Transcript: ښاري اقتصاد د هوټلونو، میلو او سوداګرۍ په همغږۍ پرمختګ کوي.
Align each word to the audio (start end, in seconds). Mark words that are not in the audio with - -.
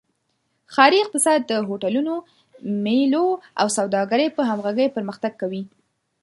ښاري 0.73 0.97
اقتصاد 1.01 1.39
د 1.45 1.53
هوټلونو، 1.67 2.13
میلو 2.83 3.25
او 3.59 3.67
سوداګرۍ 3.77 4.27
په 4.35 4.41
همغږۍ 4.49 4.87
پرمختګ 4.95 5.31
کوي. 5.41 5.63